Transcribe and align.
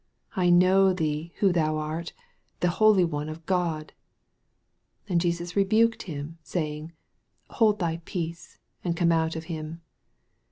I 0.35 0.49
know 0.49 0.93
thee 0.93 1.31
who 1.41 1.51
thou 1.53 1.77
art, 1.77 2.11
the 2.59 2.69
Holy 2.81 3.05
One 3.05 3.29
of 3.29 3.45
God. 3.45 3.93
25 5.05 5.11
And 5.11 5.21
Jesus 5.21 5.55
rebuked 5.55 6.01
him, 6.09 6.39
saying, 6.41 6.91
Hold 7.51 7.77
thy 7.77 8.01
peace, 8.03 8.57
and 8.83 8.97
come 8.97 9.11
out 9.11 9.35
of 9.35 9.43
him. 9.43 9.81